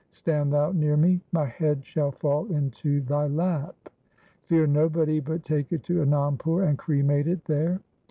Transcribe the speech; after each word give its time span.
Stand 0.09 0.51
thou 0.51 0.71
near 0.71 0.97
me. 0.97 1.21
My 1.31 1.45
head 1.45 1.85
shall 1.85 2.09
fall 2.09 2.47
into 2.51 3.01
thy 3.01 3.27
lap. 3.27 3.75
Fear 4.45 4.65
nobody 4.65 5.19
but 5.19 5.45
take 5.45 5.71
it 5.71 5.83
to 5.83 6.01
Anandpur, 6.03 6.67
and 6.67 6.75
cremate 6.75 7.27
it 7.27 7.45
there.' 7.45 7.79